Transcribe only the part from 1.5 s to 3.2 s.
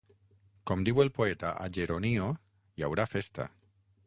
a Geronio, hi haurà